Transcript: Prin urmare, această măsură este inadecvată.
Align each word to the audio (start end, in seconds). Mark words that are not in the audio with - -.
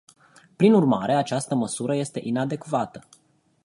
Prin 0.55 0.73
urmare, 0.73 1.13
această 1.13 1.55
măsură 1.55 1.95
este 1.95 2.19
inadecvată. 2.23 3.03